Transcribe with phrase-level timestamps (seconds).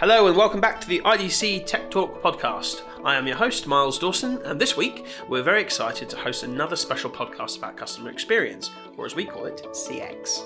[0.00, 2.82] Hello and welcome back to the IDC Tech Talk podcast.
[3.04, 6.76] I am your host, Miles Dawson, and this week we're very excited to host another
[6.76, 10.44] special podcast about customer experience, or as we call it, CX.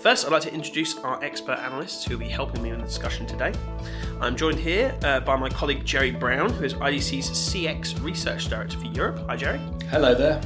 [0.00, 2.84] First, I'd like to introduce our expert analysts who will be helping me in the
[2.84, 3.52] discussion today.
[4.20, 8.80] I'm joined here uh, by my colleague Gerry Brown, who is IDC's CX Research Director
[8.80, 9.20] for Europe.
[9.28, 9.60] Hi, Gerry.
[9.90, 10.40] Hello there.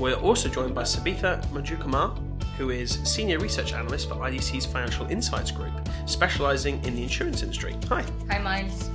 [0.00, 2.18] We're also joined by Sabitha Manjukumar,
[2.56, 5.72] who is Senior Research Analyst for IDC's Financial Insights Group,
[6.06, 7.76] specialising in the insurance industry.
[7.88, 8.04] Hi.
[8.30, 8.90] Hi, Miles.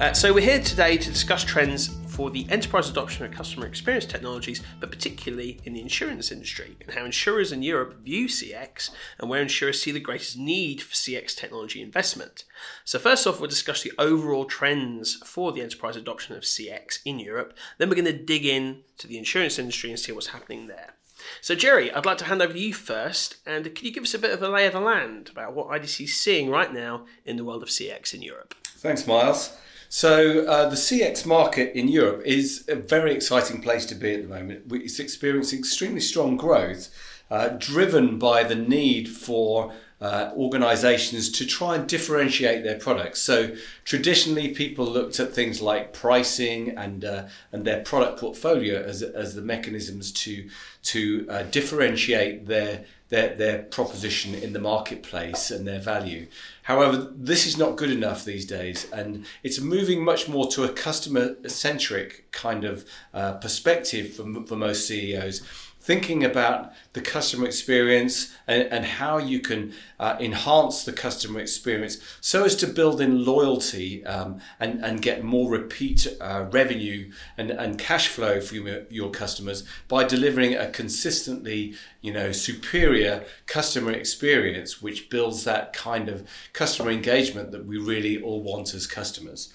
[0.00, 4.04] Uh, so, we're here today to discuss trends for the enterprise adoption of customer experience
[4.04, 9.28] technologies, but particularly in the insurance industry, and how insurers in Europe view CX and
[9.28, 12.44] where insurers see the greatest need for CX technology investment.
[12.84, 17.18] So, first off, we'll discuss the overall trends for the enterprise adoption of CX in
[17.18, 17.56] Europe.
[17.78, 20.94] Then, we're going to dig in to the insurance industry and see what's happening there.
[21.40, 24.14] So, Gerry, I'd like to hand over to you first, and could you give us
[24.14, 27.06] a bit of a lay of the land about what IDC is seeing right now
[27.24, 28.54] in the world of CX in Europe?
[28.64, 29.56] Thanks, Miles.
[29.88, 34.22] So, uh, the CX market in Europe is a very exciting place to be at
[34.22, 34.64] the moment.
[34.70, 36.94] It's experiencing extremely strong growth,
[37.30, 43.20] uh, driven by the need for uh, organizations to try and differentiate their products.
[43.20, 49.02] So traditionally, people looked at things like pricing and uh, and their product portfolio as,
[49.02, 50.48] as the mechanisms to
[50.84, 56.28] to uh, differentiate their their, their proposition in the marketplace and their value.
[56.62, 60.68] However, this is not good enough these days, and it's moving much more to a
[60.68, 65.42] customer centric kind of uh, perspective for, for most CEOs
[65.80, 71.98] thinking about the customer experience and, and how you can uh, enhance the customer experience
[72.20, 77.50] so as to build in loyalty um, and, and get more repeat uh, revenue and,
[77.50, 83.92] and cash flow from your, your customers by delivering a consistently you know superior customer
[83.92, 89.52] experience which builds that kind of customer engagement that we really all want as customers.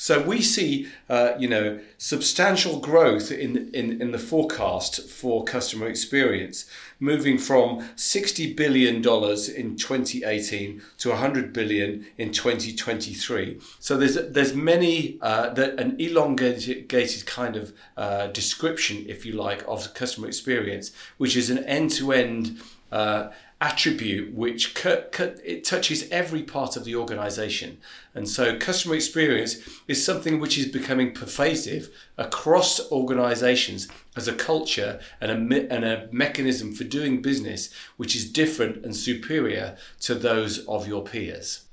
[0.00, 5.88] So we see, uh, you know, substantial growth in, in, in the forecast for customer
[5.88, 6.66] experience,
[7.00, 13.58] moving from $60 billion in 2018 to 100 billion in 2023.
[13.80, 16.88] So there's, there's many, uh, that, an elongated
[17.26, 22.60] kind of uh, description, if you like, of customer experience, which is an end-to-end
[22.92, 23.30] uh,
[23.60, 27.78] attribute which it touches every part of the organization.
[28.14, 29.56] And so customer experience
[29.88, 36.08] is something which is becoming pervasive across organizations as a culture and a, and a
[36.12, 41.64] mechanism for doing business which is different and superior to those of your peers.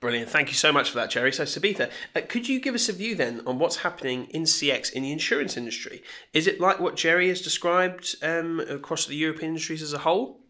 [0.00, 0.28] Brilliant.
[0.28, 1.32] Thank you so much for that, Gerry.
[1.32, 4.92] So, Sabitha, uh, could you give us a view then on what's happening in CX
[4.92, 6.02] in the insurance industry?
[6.34, 10.43] Is it like what Gerry has described um, across the European industries as a whole?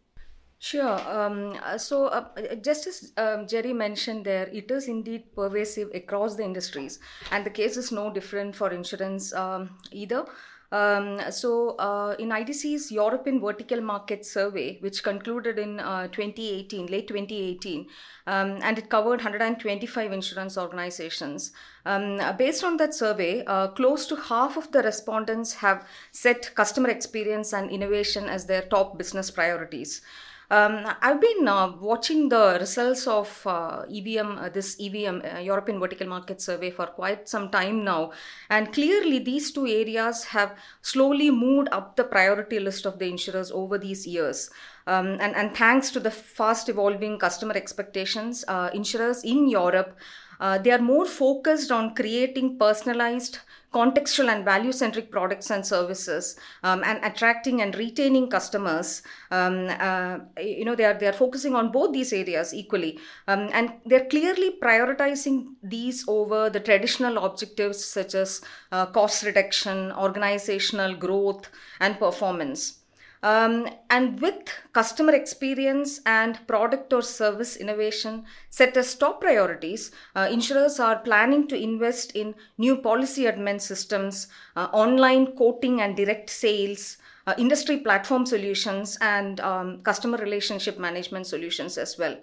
[0.64, 0.98] Sure.
[1.06, 6.36] Um, uh, so, uh, just as um, Gerry mentioned there, it is indeed pervasive across
[6.36, 10.24] the industries, and the case is no different for insurance um, either.
[10.72, 17.08] Um, so, uh, in IDC's European Vertical Market Survey, which concluded in uh, 2018, late
[17.08, 17.86] 2018,
[18.26, 21.52] um, and it covered 125 insurance organizations.
[21.84, 26.88] Um, based on that survey, uh, close to half of the respondents have set customer
[26.88, 30.00] experience and innovation as their top business priorities.
[30.50, 35.80] Um, I've been uh, watching the results of uh, EVM, uh, this EVM, uh, European
[35.80, 38.12] Vertical Market Survey, for quite some time now.
[38.50, 43.50] And clearly, these two areas have slowly moved up the priority list of the insurers
[43.50, 44.50] over these years.
[44.86, 49.96] Um, and, and thanks to the fast evolving customer expectations, uh, insurers in Europe
[50.44, 53.38] uh, they are more focused on creating personalized
[53.72, 59.02] contextual and value centric products and services um, and attracting and retaining customers.
[59.30, 62.98] Um, uh, you know they are they are focusing on both these areas equally.
[63.26, 69.92] Um, and they're clearly prioritizing these over the traditional objectives such as uh, cost reduction
[69.92, 71.48] organizational growth
[71.80, 72.83] and performance
[73.24, 80.28] um, and with customer experience and product or service innovation set as top priorities, uh,
[80.30, 86.28] insurers are planning to invest in new policy admin systems, uh, online quoting and direct
[86.28, 92.18] sales, uh, industry platform solutions, and um, customer relationship management solutions as well.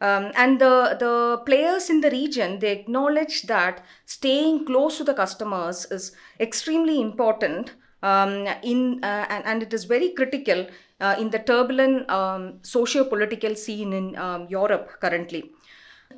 [0.00, 5.14] Um, and the, the players in the region they acknowledge that staying close to the
[5.14, 10.66] customers is extremely important um, in uh, and, and, it is very critical
[11.00, 15.50] uh, in the turbulent um, socio-political scene in um, Europe currently.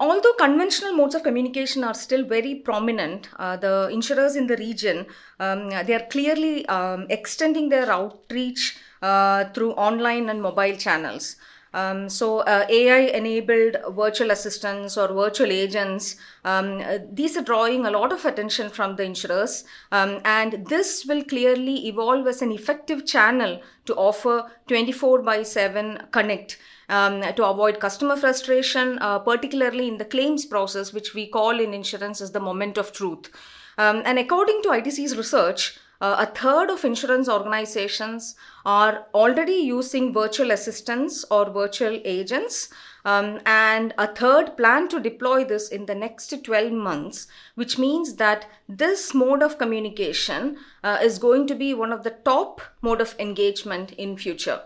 [0.01, 5.07] Although conventional modes of communication are still very prominent, uh, the insurers in the region
[5.39, 11.37] um, they are clearly um, extending their outreach uh, through online and mobile channels.
[11.75, 17.87] Um, so, uh, AI enabled virtual assistants or virtual agents, um, uh, these are drawing
[17.87, 19.65] a lot of attention from the insurers.
[19.91, 26.09] Um, and this will clearly evolve as an effective channel to offer 24 by 7
[26.11, 26.59] connect.
[26.89, 31.73] Um, to avoid customer frustration, uh, particularly in the claims process, which we call in
[31.73, 33.31] insurance as the moment of truth.
[33.79, 38.35] Um, and according to IDC's research, uh, a third of insurance organizations
[38.67, 42.69] are already using virtual assistants or virtual agents.
[43.05, 48.17] Um, and a third plan to deploy this in the next 12 months, which means
[48.17, 53.01] that this mode of communication uh, is going to be one of the top mode
[53.01, 54.61] of engagement in future.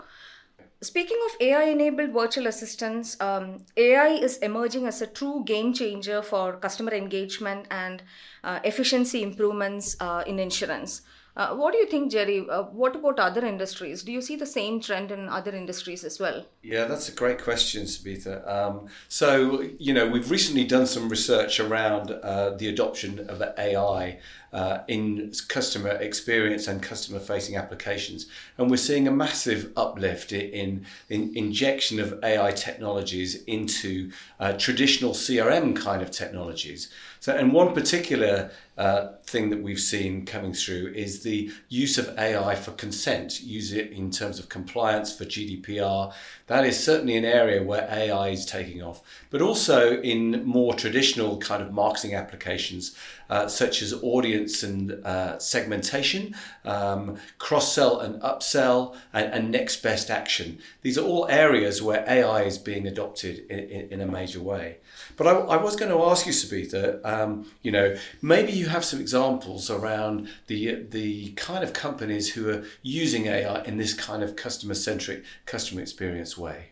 [0.83, 6.23] Speaking of AI enabled virtual assistants, um, AI is emerging as a true game changer
[6.23, 8.03] for customer engagement and
[8.45, 11.03] uh, efficiency improvements uh, in insurance.
[11.37, 12.49] Uh, what do you think, Gerry?
[12.49, 14.03] Uh, what about other industries?
[14.03, 16.47] Do you see the same trend in other industries as well?
[16.63, 18.49] Yeah, that's a great question, Sabitha.
[18.49, 24.19] Um, so, you know, we've recently done some research around uh, the adoption of AI
[24.55, 28.27] uh, in customer experience and customer facing applications.
[28.57, 34.11] And we're seeing a massive uplift in, in injection of AI technologies into
[34.41, 36.91] uh, traditional CRM kind of technologies.
[37.21, 42.17] So, and one particular uh, thing that we've seen coming through is the use of
[42.19, 46.13] AI for consent, use it in terms of compliance for GDPR.
[46.47, 51.39] That is certainly an area where AI is taking off, but also in more traditional
[51.39, 52.95] kind of marketing applications,
[53.29, 56.35] uh, such as audience and uh, segmentation,
[56.65, 60.59] um, cross sell and upsell, and, and, next best action.
[60.83, 64.79] These are all areas where AI is being adopted in, in, in a major way.
[65.17, 68.85] But I, I, was going to ask you, Sabitha, um, you know, maybe you have
[68.85, 74.23] some examples around the the kind of companies who are using AI in this kind
[74.23, 76.71] of customer centric, customer experience way.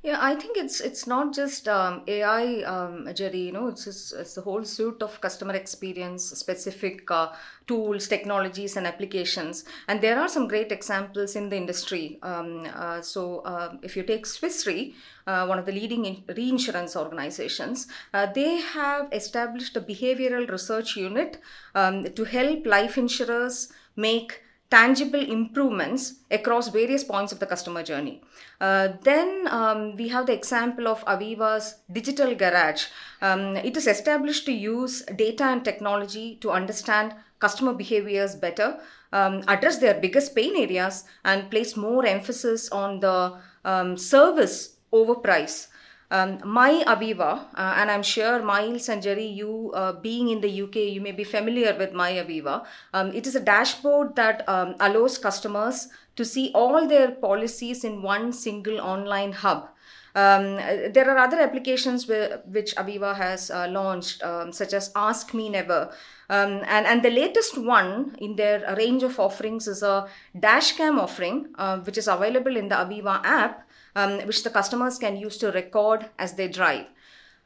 [0.00, 3.40] Yeah, I think it's it's not just um, AI, um, Gerry.
[3.40, 7.32] You know, it's just, it's the whole suite of customer experience specific uh,
[7.66, 9.64] tools, technologies, and applications.
[9.88, 12.20] And there are some great examples in the industry.
[12.22, 14.94] Um, uh, so, uh, if you take Swiss Re,
[15.26, 21.40] uh, one of the leading reinsurance organizations, uh, they have established a behavioral research unit
[21.74, 28.20] um, to help life insurers make tangible improvements across various points of the customer journey.
[28.60, 32.86] Uh, then um, we have the example of Aviva's digital garage.
[33.22, 38.78] Um, it is established to use data and technology to understand customer behaviors better,
[39.12, 45.14] um, address their biggest pain areas, and place more emphasis on the um, service over
[45.14, 45.68] price.
[46.10, 50.62] Um, my Aviva, uh, and I'm sure Miles and Gerry, you uh, being in the
[50.62, 52.64] UK, you may be familiar with My Aviva.
[52.94, 58.00] Um, it is a dashboard that um, allows customers to see all their policies in
[58.00, 59.68] one single online hub.
[60.14, 65.50] Um, there are other applications which Aviva has uh, launched, um, such as Ask Me
[65.50, 65.92] Never.
[66.30, 71.48] Um, and, and the latest one in their range of offerings is a dashcam offering,
[71.56, 73.67] uh, which is available in the Aviva app
[73.98, 76.86] um, which the customers can use to record as they drive.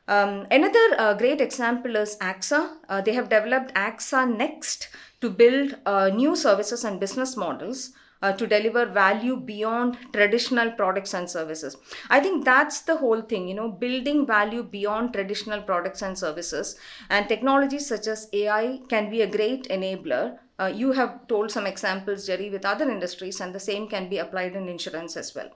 [0.09, 2.61] Um, another uh, great example is AXA.
[2.89, 4.89] Uh, they have developed AXA Next
[5.21, 11.15] to build uh, new services and business models uh, to deliver value beyond traditional products
[11.15, 11.77] and services.
[12.11, 16.77] I think that's the whole thing, you know, building value beyond traditional products and services.
[17.09, 20.39] And technologies such as AI can be a great enabler.
[20.59, 24.19] Uh, you have told some examples, Gerry, with other industries, and the same can be
[24.19, 25.51] applied in insurance as well.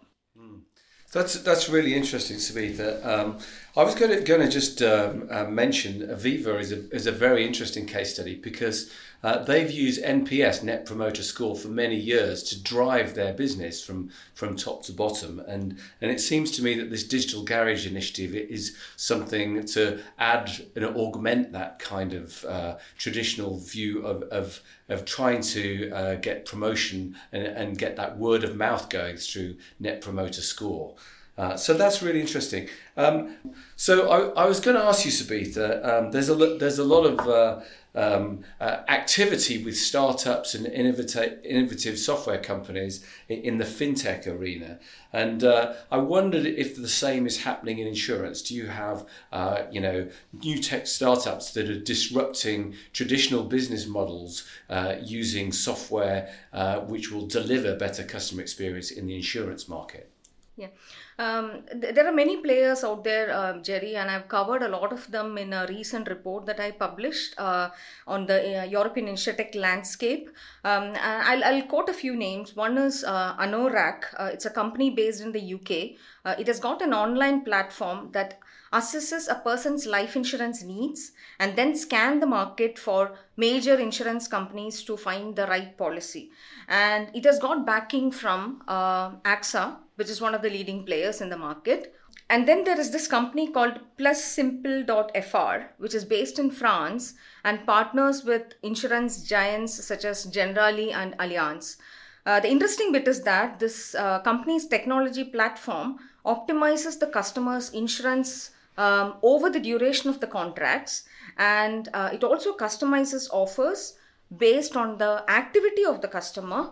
[1.12, 3.04] That's that's really interesting, Sabitha.
[3.06, 3.38] Um,
[3.76, 7.12] I was going to, going to just um, uh, mention Aviva is a, is a
[7.12, 8.90] very interesting case study because
[9.22, 14.10] uh, they've used NPS, Net Promoter Score, for many years to drive their business from,
[14.34, 15.40] from top to bottom.
[15.40, 20.50] And, and it seems to me that this digital garage initiative is something to add
[20.74, 26.46] and augment that kind of uh, traditional view of, of, of trying to uh, get
[26.46, 30.94] promotion and, and get that word of mouth going through Net Promoter Score.
[31.38, 32.68] Uh, so that's really interesting.
[32.96, 33.36] Um,
[33.76, 35.84] so I, I was going to ask you, Sabitha.
[35.84, 37.60] Um, there's a there's a lot of uh,
[37.96, 44.78] um, uh, activity with startups and innovative, innovative software companies in, in the fintech arena.
[45.12, 48.42] And uh, I wondered if the same is happening in insurance.
[48.42, 50.08] Do you have, uh, you know,
[50.42, 57.26] new tech startups that are disrupting traditional business models uh, using software uh, which will
[57.26, 60.10] deliver better customer experience in the insurance market?
[60.56, 60.68] Yeah,
[61.18, 64.92] um, th- there are many players out there, uh, Gerry, and I've covered a lot
[64.92, 67.70] of them in a recent report that I published uh,
[68.06, 70.28] on the uh, European insurtech landscape.
[70.64, 72.54] Um, I'll, I'll, quote a few names.
[72.54, 74.04] One is uh, Anorak.
[74.18, 75.98] Uh, it's a company based in the UK.
[76.24, 78.38] Uh, it has got an online platform that
[78.72, 84.82] assesses a person's life insurance needs and then scan the market for major insurance companies
[84.82, 86.30] to find the right policy
[86.68, 91.20] and it has got backing from uh, axa which is one of the leading players
[91.20, 91.94] in the market.
[92.28, 98.24] And then there is this company called plussimple.fr which is based in france and partners
[98.24, 101.76] with insurance giants such as generali and allianz.
[102.24, 108.50] Uh, the interesting bit is that this uh, company's technology platform optimizes the customer's insurance
[108.76, 111.04] um, over the duration of the contracts
[111.38, 113.94] and uh, it also customizes offers
[114.36, 116.70] based on the activity of the customer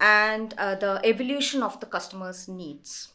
[0.00, 3.08] and uh, the evolution of the customer's needs.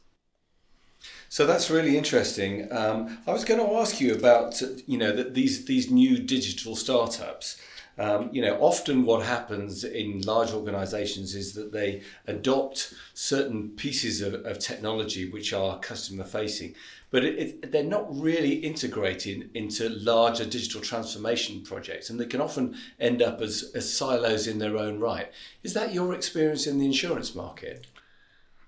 [1.30, 2.72] So that's really interesting.
[2.72, 6.76] Um, I was going to ask you about you know that these these new digital
[6.76, 7.60] startups.
[7.98, 14.20] Um, you know, often what happens in large organizations is that they adopt certain pieces
[14.20, 16.76] of, of technology which are customer facing,
[17.16, 22.42] but it, it, they're not really integrating into larger digital transformation projects, and they can
[22.42, 25.32] often end up as, as silos in their own right.
[25.64, 27.88] Is that your experience in the insurance market?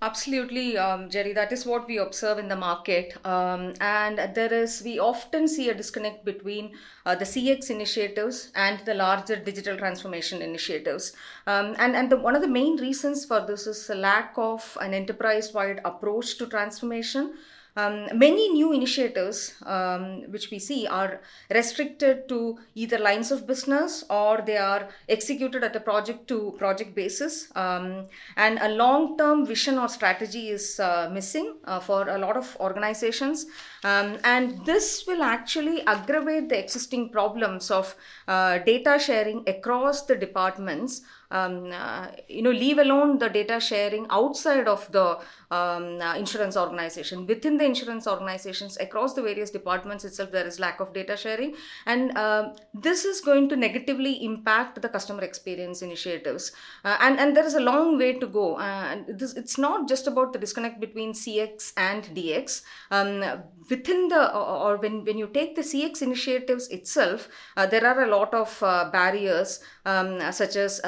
[0.02, 1.34] Absolutely, um, Gerry.
[1.34, 5.70] That is what we observe in the market, um, and there is we often see
[5.70, 6.72] a disconnect between
[7.06, 11.12] uh, the CX initiatives and the larger digital transformation initiatives.
[11.48, 14.78] Um, and and the, one of the main reasons for this is a lack of
[14.80, 17.34] an enterprise-wide approach to transformation.
[17.78, 21.22] Um, many new initiatives um, which we see are
[21.54, 26.96] restricted to either lines of business or they are executed at a project to project
[26.96, 27.56] basis.
[27.56, 32.36] Um, and a long term vision or strategy is uh, missing uh, for a lot
[32.36, 33.46] of organizations.
[33.84, 37.96] Um, and this will actually aggravate the existing problems of
[38.28, 44.08] uh, data sharing across the departments um, uh, you know leave alone the data sharing
[44.10, 45.20] outside of the
[45.52, 47.26] um, uh, insurance organization.
[47.26, 51.56] Within the insurance organizations across the various departments itself there is lack of data sharing.
[51.86, 56.52] And uh, this is going to negatively impact the customer experience initiatives.
[56.84, 58.56] Uh, and and there is a long way to go.
[58.56, 63.24] Uh, and this, it's not just about the disconnect between cx and dx um,
[63.70, 68.08] within the or when, when you take the cx initiatives itself uh, there are a
[68.08, 68.60] lot of
[68.92, 70.82] barriers um, such as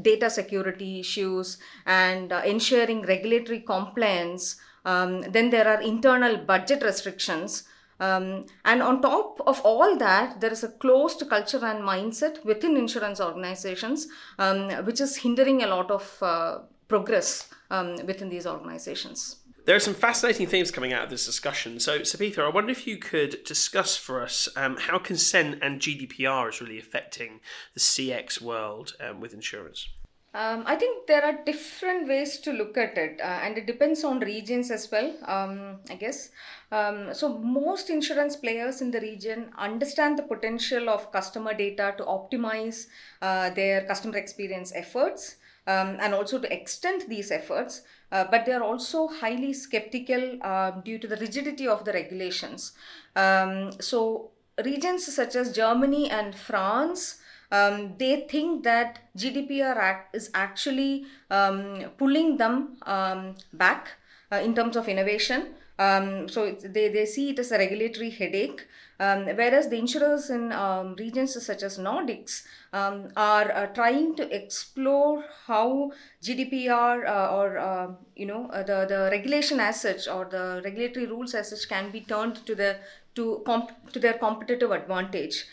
[0.00, 4.56] data security issues and uh, ensuring regulatory compliance.
[4.84, 7.64] Um, then there are internal budget restrictions.
[8.00, 12.76] Um, and on top of all that, there is a closed culture and mindset within
[12.76, 14.08] insurance organizations,
[14.38, 16.58] um, which is hindering a lot of uh,
[16.88, 19.36] progress um, within these organizations.
[19.64, 21.78] There are some fascinating themes coming out of this discussion.
[21.78, 26.48] So, Sabitha, I wonder if you could discuss for us um, how consent and GDPR
[26.48, 27.40] is really affecting
[27.74, 29.88] the CX world um, with insurance.
[30.34, 34.02] Um, I think there are different ways to look at it, uh, and it depends
[34.02, 35.14] on regions as well.
[35.26, 36.30] Um, I guess
[36.72, 37.38] um, so.
[37.38, 42.86] Most insurance players in the region understand the potential of customer data to optimize
[43.20, 47.82] uh, their customer experience efforts, um, and also to extend these efforts.
[48.10, 52.72] Uh, but they are also highly skeptical uh, due to the rigidity of the regulations.
[53.16, 54.30] Um, so
[54.62, 61.84] regions such as Germany and France um, they think that GDPR Act is actually um,
[61.98, 63.88] pulling them um, back
[64.32, 65.54] uh, in terms of innovation.
[65.78, 68.66] Um, so they, they see it as a regulatory headache.
[69.02, 74.24] Um, whereas the insurers in um, regions such as Nordics um, are uh, trying to
[74.32, 75.90] explore how
[76.22, 81.06] GDPR uh, or uh, you know uh, the the regulation as such or the regulatory
[81.06, 82.76] rules as such can be turned to the
[83.16, 85.46] to comp- to their competitive advantage.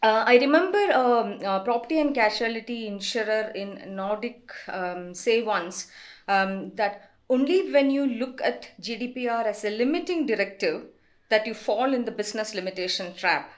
[0.00, 5.88] Uh, I remember um, a property and casualty insurer in Nordic um, say once
[6.28, 10.84] um, that only when you look at GDPR as a limiting directive
[11.30, 13.50] that you fall in the business limitation trap.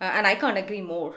[0.00, 1.16] Uh, and I can't agree more.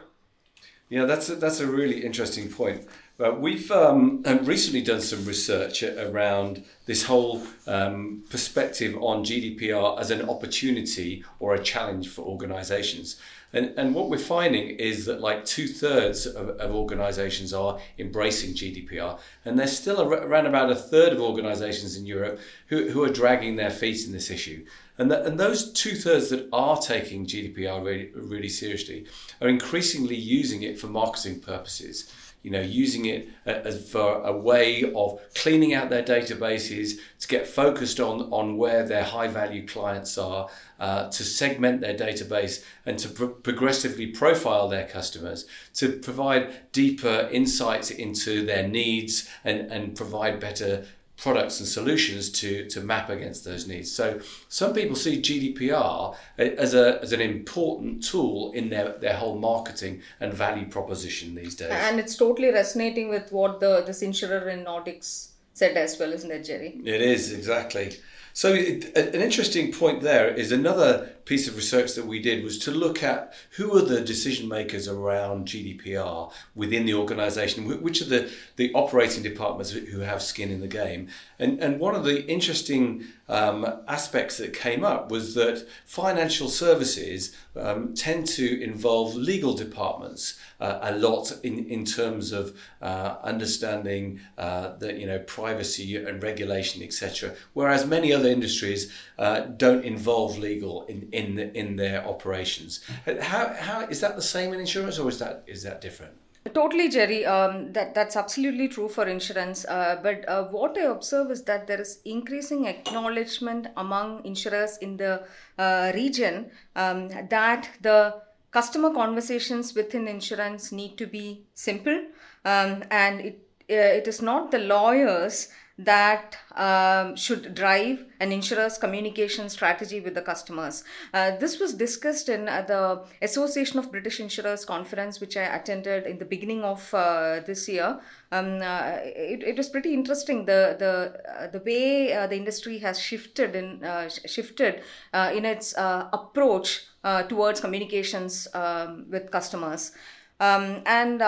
[0.90, 2.88] Yeah, that's a, that's a really interesting point.
[3.20, 10.00] Uh, we've um, uh, recently done some research around this whole um, perspective on GDPR
[10.00, 13.20] as an opportunity or a challenge for organizations.
[13.54, 18.54] And, and what we're finding is that like two thirds of, of organizations are embracing
[18.54, 23.04] GDPR, and there's still a, around about a third of organizations in Europe who, who
[23.04, 24.66] are dragging their feet in this issue.
[24.98, 29.06] And, the, and those two thirds that are taking GDPR really, really seriously
[29.42, 32.12] are increasingly using it for marketing purposes.
[32.44, 37.46] You know, using it as for a way of cleaning out their databases to get
[37.46, 40.48] focused on on where their high value clients are,
[40.80, 47.28] uh, to segment their database and to pro- progressively profile their customers, to provide deeper
[47.32, 50.86] insights into their needs and and provide better
[51.18, 53.92] products and solutions to, to map against those needs.
[53.92, 59.38] So some people see GDPR as, a, as an important tool in their, their whole
[59.38, 61.72] marketing and value proposition these days.
[61.72, 66.30] And it's totally resonating with what the this insurer in Nordics said as well, isn't
[66.32, 66.80] it, Gerry?
[66.86, 67.98] It is, exactly.
[68.38, 72.58] So it, an interesting point there is another piece of research that we did was
[72.58, 78.06] to look at who are the decision makers around GDPR within the organization, which are
[78.06, 81.10] the, the operating departments who have skin in the game.
[81.38, 87.36] And, and one of the interesting um, aspects that came up was that financial services
[87.58, 94.22] um, tend to involve legal departments uh, a lot in, in terms of uh, understanding
[94.38, 97.36] uh, the, you know, privacy and regulation, etc.
[97.54, 102.82] Whereas many other industries uh, don't involve legal in, in, the, in their operations.
[103.22, 106.14] How, how, is that the same in insurance or is that, is that different?
[106.54, 107.26] Totally, Gerry.
[107.26, 109.66] Um, that that's absolutely true for insurance.
[109.66, 114.98] Uh, but uh, what I observe is that there is increasing acknowledgement among insurers in
[114.98, 115.24] the
[115.58, 122.00] uh, region um, that the customer conversations within insurance need to be simple,
[122.46, 128.80] um, and it uh, it is not the lawyers that um, should drive an insurer's
[128.80, 130.84] communication strategy with the customers.
[131.14, 136.08] Uh, this was discussed in uh, the Association of British Insurers conference, which I attended
[136.08, 138.00] in the beginning of uh, this year.
[138.32, 142.80] Um, uh, it, it was pretty interesting the the uh, the way uh, the industry
[142.80, 143.84] has shifted in
[144.26, 144.82] shifted
[145.14, 146.88] in its approach
[147.30, 149.92] towards communications um, with customers.
[150.40, 151.22] Um, and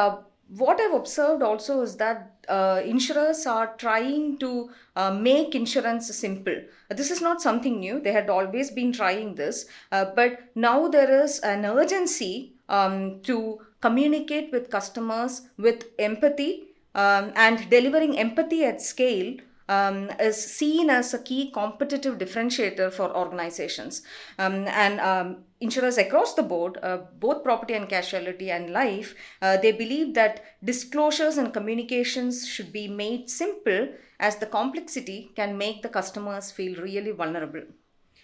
[0.50, 6.56] what I've observed also is that uh, insurers are trying to uh, make insurance simple.
[6.90, 8.00] This is not something new.
[8.00, 9.68] They had always been trying this.
[9.92, 16.66] Uh, but now there is an urgency um, to communicate with customers with empathy
[16.96, 19.38] um, and delivering empathy at scale
[19.70, 24.02] um, is seen as a key competitive differentiator for organizations.
[24.40, 29.58] Um, and um, insurers across the board, uh, both property and casualty and life, uh,
[29.58, 33.90] they believe that disclosures and communications should be made simple
[34.20, 37.64] as the complexity can make the customers feel really vulnerable.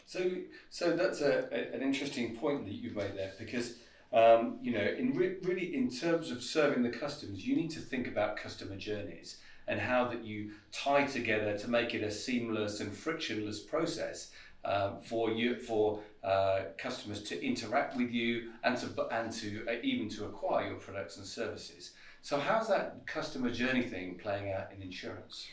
[0.07, 0.31] So,
[0.69, 3.77] so that's a, a an interesting point that you've made there because.
[4.13, 7.81] Um, you know, in re- really in terms of serving the customers, you need to
[7.81, 12.79] think about customer journeys and how that you tie together to make it a seamless
[12.79, 14.31] and frictionless process
[14.63, 19.75] um, for you for uh, customers to interact with you and to and to uh,
[19.83, 21.91] even to acquire your products and services.
[22.21, 25.47] So how's that customer journey thing playing out in insurance?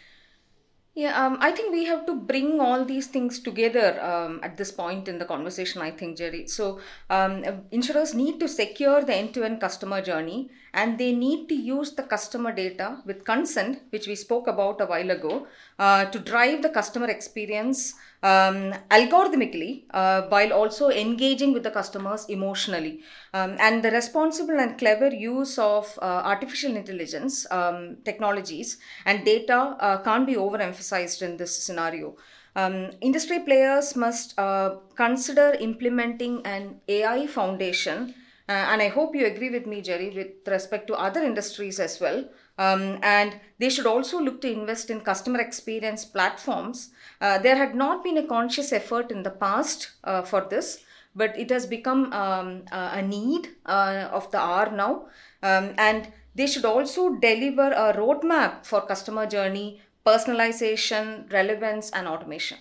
[0.95, 4.71] Yeah, um, I think we have to bring all these things together um, at this
[4.71, 6.47] point in the conversation, I think, Gerry.
[6.47, 11.49] So, um, insurers need to secure the end to end customer journey and they need
[11.49, 15.47] to use the customer data with consent, which we spoke about a while ago,
[15.79, 22.27] uh, to drive the customer experience um, algorithmically uh, while also engaging with the customers
[22.29, 23.01] emotionally.
[23.35, 29.77] Um, and the responsible and clever use of uh, artificial intelligence um, technologies and data
[29.81, 32.17] uh, can't be overemphasized in this scenario.
[32.55, 38.15] Um, industry players must uh, consider implementing an AI foundation.
[38.49, 42.01] Uh, and I hope you agree with me, Gerry, with respect to other industries as
[42.01, 42.25] well.
[42.59, 46.91] Um, and they should also look to invest in customer experience platforms.
[47.21, 50.85] Uh, there had not been a conscious effort in the past uh, for this
[51.15, 55.07] but it has become um, a need uh, of the hour now.
[55.43, 62.59] Um, and they should also deliver a roadmap for customer journey, personalization, relevance, and automation.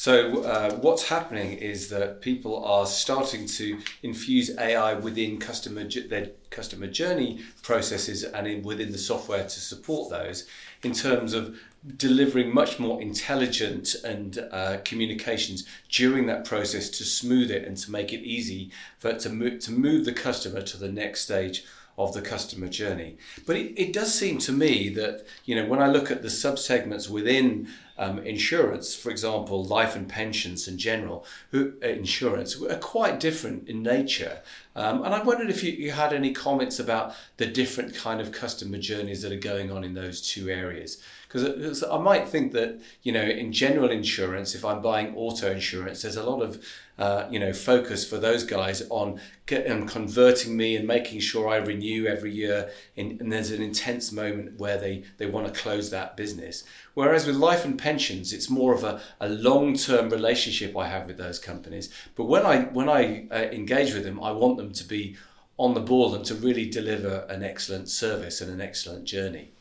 [0.00, 6.30] So, uh, what's happening is that people are starting to infuse AI within customer their
[6.50, 10.46] customer journey processes and in, within the software to support those
[10.84, 11.58] in terms of
[11.96, 17.90] delivering much more intelligent and uh, communications during that process to smooth it and to
[17.90, 21.64] make it easy for to move, to move the customer to the next stage
[21.98, 23.16] of the customer journey.
[23.44, 26.28] But it, it does seem to me that, you know, when I look at the
[26.28, 32.76] subsegments within um, insurance, for example, life and pensions in general, who, uh, insurance, are
[32.76, 34.38] quite different in nature.
[34.76, 38.30] Um, and I wondered if you, you, had any comments about the different kind of
[38.30, 41.02] customer journeys that are going on in those two areas.
[41.26, 46.02] Because I might think that, you know, in general insurance, if I'm buying auto insurance,
[46.02, 46.64] there's a lot of
[46.98, 49.20] uh, you know, focus for those guys on
[49.68, 52.70] um, converting me and making sure I renew every year.
[52.96, 56.64] In, and there's an intense moment where they, they want to close that business.
[56.94, 61.06] Whereas with life and pensions, it's more of a, a long term relationship I have
[61.06, 61.88] with those companies.
[62.16, 65.16] But when I when I uh, engage with them, I want them to be
[65.56, 69.52] on the ball and to really deliver an excellent service and an excellent journey.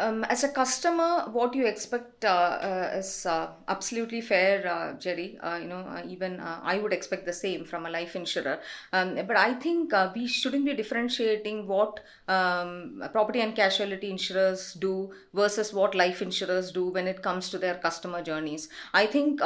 [0.00, 5.36] Um, as a customer, what you expect uh, uh, is uh, absolutely fair, uh, Gerry.
[5.42, 8.60] Uh, you know, uh, even I would expect the same from a life insurer.
[8.92, 15.12] Um, but I think we shouldn't be differentiating what um, property and casualty insurers do
[15.34, 18.68] versus what life insurers do when it comes to their customer journeys.
[18.94, 19.40] I think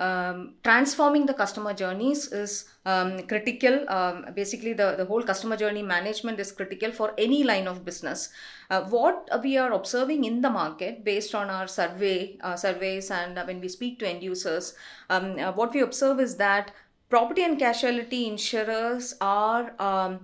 [0.00, 3.84] um, transforming the customer journeys is um, critical.
[3.90, 8.30] Um, basically, the, the whole customer journey management is critical for any line of business.
[8.70, 13.38] Uh, what we are observing in the market based on our survey uh, surveys and
[13.38, 14.74] uh, when we speak to end users,
[15.10, 16.72] um, uh, what we observe is that
[17.10, 20.20] property and casualty insurers are um,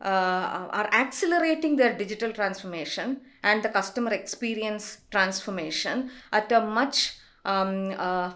[0.00, 7.94] uh, are accelerating their digital transformation and the customer experience transformation at a much um,
[7.96, 8.32] uh,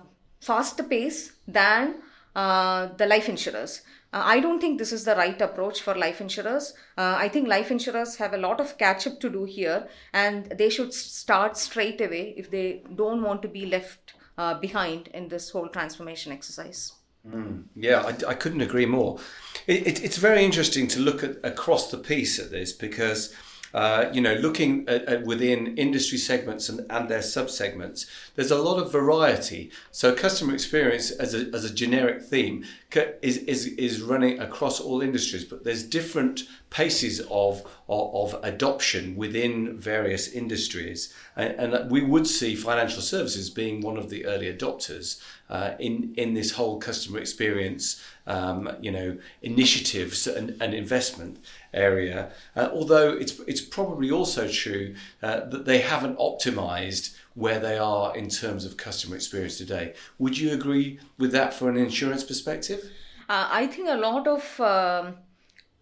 [0.47, 1.97] faster pace than
[2.35, 3.83] uh, the life insurers.
[4.13, 6.75] Uh, I don't think this is the right approach for life insurers.
[6.97, 10.47] Uh, I think life insurers have a lot of catch up to do here, and
[10.47, 15.29] they should start straight away if they don't want to be left uh, behind in
[15.29, 16.93] this whole transformation exercise.
[17.29, 19.19] Mm, yeah, I, I, couldn't agree more.
[19.67, 23.35] It, it, it's very interesting to look at across the piece at this because
[23.77, 28.57] uh, you know, looking at, at, within industry segments and, and their subsegments, there's a
[28.57, 29.71] lot of variety.
[29.93, 32.65] So customer experience as a, as a generic theme
[33.21, 39.15] is, is, is running across all industries, but there's different paces of, of, of adoption
[39.15, 41.13] within various industries.
[41.37, 46.15] And, and, we would see financial services being one of the early adopters uh, in,
[46.17, 51.39] in this whole customer experience, um, you know, initiatives and, and investment
[51.73, 52.31] area.
[52.55, 58.17] Uh, although it's, it's probably also true uh, that they haven't optimized where they are
[58.17, 59.95] in terms of customer experience today.
[60.19, 62.91] Would you agree with that for an insurance perspective?
[63.29, 65.17] Uh, I think a lot of um,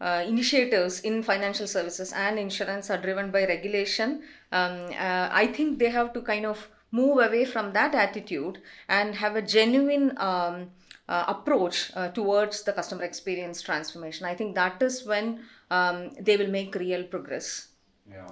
[0.01, 4.23] uh, initiatives in financial services and insurance are driven by regulation.
[4.51, 9.17] Um, uh, I think they have to kind of move away from that attitude and
[9.17, 10.71] have a genuine um,
[11.09, 14.27] uh, approach uh, towards the customer experience transformation.
[14.27, 15.41] I think that is when
[15.71, 17.69] um, they will make real progress.
[18.09, 18.31] Yeah.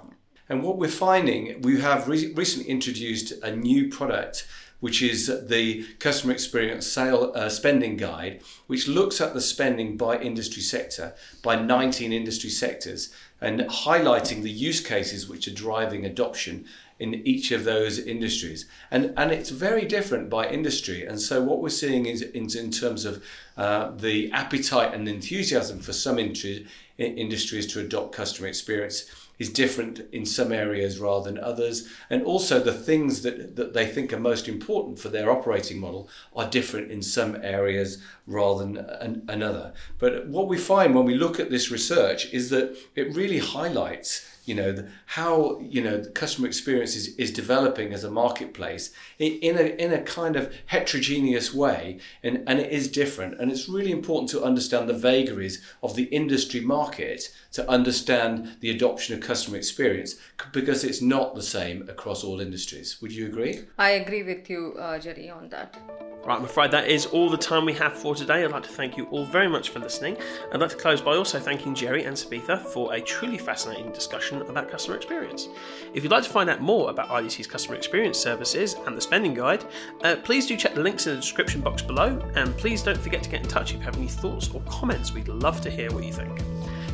[0.49, 4.45] And what we're finding, we have re- recently introduced a new product,
[4.81, 10.17] which is the customer experience sale uh, spending guide, which looks at the spending by
[10.17, 16.65] industry sector, by 19 industry sectors, and highlighting the use cases which are driving adoption
[17.03, 18.65] in each of those industries.
[18.89, 21.05] And, and it's very different by industry.
[21.05, 23.21] And so, what we're seeing is in, in terms of
[23.57, 29.05] uh, the appetite and enthusiasm for some industries to adopt customer experience
[29.37, 31.89] is different in some areas rather than others.
[32.09, 36.07] And also, the things that, that they think are most important for their operating model
[36.33, 39.73] are different in some areas rather than an, another.
[39.99, 44.32] But what we find when we look at this research is that it really highlights
[44.45, 48.91] you know the, how you know the customer experience is, is developing as a marketplace
[49.19, 53.39] in, in, a in a kind of heterogeneous way and and it is different.
[53.39, 58.69] And it's really important to understand the vagaries of the industry market to understand the
[58.69, 60.15] adoption of customer experience
[60.51, 63.01] because it's not the same across all industries.
[63.01, 63.65] Would you agree?
[63.77, 65.77] I agree with you uh, gerry on that.
[66.25, 68.45] Right, I'm afraid that is all the time we have for today.
[68.45, 70.15] I'd like to thank you all very much for listening.
[70.53, 74.32] I'd like to close by also thanking Gerry and Sabitha for a truly fascinating discussion
[74.41, 75.47] about customer experience.
[75.93, 79.33] If you'd like to find out more about IDC's customer experience services and the spending
[79.33, 79.65] guide,
[80.03, 83.23] uh, please do check the links in the description box below, and please don't forget
[83.23, 85.13] to get in touch if you have any thoughts or comments.
[85.13, 86.41] We'd love to hear what you think.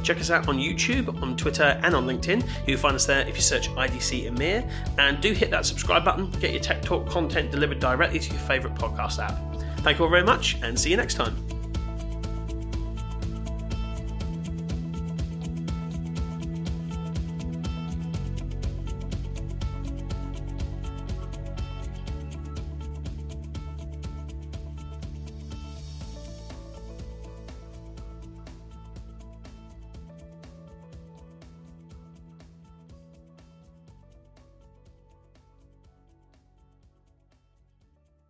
[0.04, 2.48] Check us out on YouTube, on Twitter, and on LinkedIn.
[2.66, 4.70] You'll find us there if you search IDC EMEA.
[4.98, 8.42] And do hit that subscribe button, get your Tech Talk content delivered directly to your
[8.42, 9.38] favourite podcast app.
[9.80, 11.59] Thank you all very much, and see you next time.